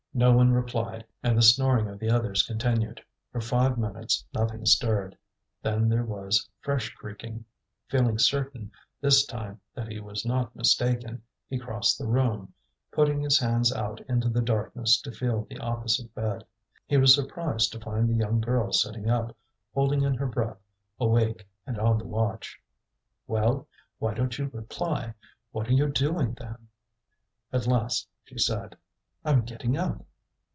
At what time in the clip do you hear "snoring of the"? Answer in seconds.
1.41-2.09